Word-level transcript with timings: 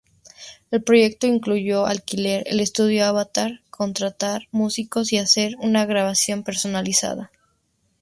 El 0.71 0.81
proyecto 0.81 1.27
incluyó 1.27 1.85
alquilar 1.85 2.41
el 2.47 2.59
estudio 2.59 3.05
Avatar, 3.05 3.61
contratar 3.69 4.47
músicos 4.49 5.13
y 5.13 5.19
hacer 5.19 5.55
una 5.59 5.85
grabación 5.85 6.41
personalizada. 6.41 7.29